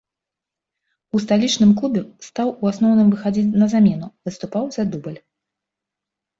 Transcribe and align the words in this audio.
У 1.17 1.21
сталічным 1.23 1.75
клубе 1.81 2.01
стаў 2.29 2.47
у 2.61 2.71
асноўным 2.71 3.07
выхадзіць 3.13 3.47
на 3.61 3.71
замену, 3.77 4.13
выступаў 4.31 4.63
за 4.81 4.91
дубль. 4.93 5.17